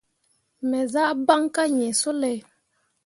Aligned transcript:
Me 0.69 0.79
zah 0.93 1.11
baŋ 1.27 1.43
kah 1.55 1.69
yĩĩ 1.75 1.89
sulay. 2.01 2.37